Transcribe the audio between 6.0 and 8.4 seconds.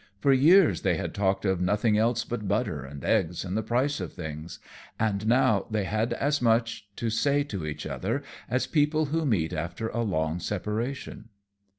as much to say to each other